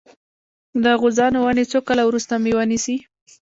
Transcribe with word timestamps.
د 0.83 0.85
غوزانو 1.01 1.39
ونې 1.41 1.65
څو 1.71 1.79
کاله 1.87 2.03
وروسته 2.05 2.33
میوه 2.43 2.63
نیسي؟ 2.71 2.95